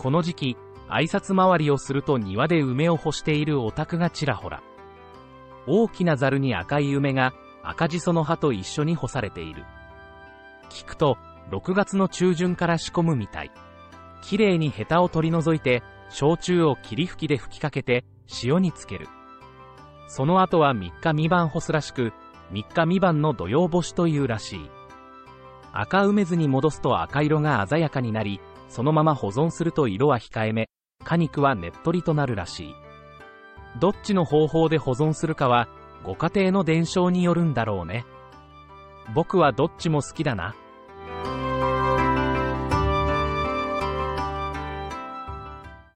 [0.00, 0.56] この時期、
[0.88, 4.62] 挨拶回りをすると庭で梅を干しているお宅がちらほら。
[5.66, 9.66] 大きなザルに赤い梅が赤じその葉と一緒に干されている。
[10.70, 11.18] 聞くと、
[11.50, 13.50] 6月の中旬から仕込むみたい。
[14.22, 18.06] きれいにヘタを取り除いて、焼酎を霧吹きで吹きかけて、
[18.42, 19.06] 塩につける。
[20.08, 22.14] その後は3日未晩干すらしく、
[22.52, 24.70] 3日未晩の土曜干しというらしい。
[25.74, 30.70] 赤梅酢に戻すと赤色が鮮やかになり、そのまま保存すると色は控えめ、
[31.04, 32.74] 果肉はねっとりとなるらしい。
[33.80, 35.68] どっちの方法で保存するかは、
[36.04, 38.06] ご家庭の伝承によるんだろうね。
[39.14, 40.54] 僕はどっちも好きだな。